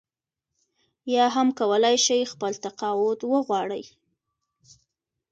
[1.15, 3.83] یا هم کولای شي خپل تقاعد وغواړي.